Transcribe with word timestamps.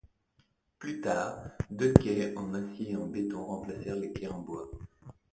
Plus 0.79 0.99
tard, 0.99 1.43
deux 1.69 1.93
quais 1.93 2.35
en 2.35 2.55
acier 2.55 2.93
et 2.93 2.95
en 2.95 3.05
béton 3.05 3.45
remplacèrent 3.45 3.97
les 3.97 4.11
quais 4.11 4.29
en 4.29 4.39
bois. 4.39 4.67